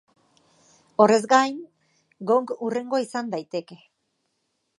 Horrez 1.05 1.21
gain, 1.33 1.59
Gong 2.33 2.55
hurrengoa 2.57 3.07
izan 3.07 3.31
daiteke. 3.37 3.83